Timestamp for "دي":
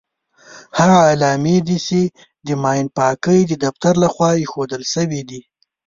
1.67-1.77, 5.29-5.41